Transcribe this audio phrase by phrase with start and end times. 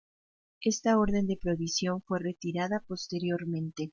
[0.61, 3.89] Esta orden de prohibición fue retirada posteriormente.